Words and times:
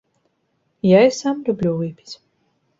Я 0.97 1.03
і 1.09 1.13
сам 1.19 1.45
люблю 1.51 1.71
выпіць. 1.85 2.13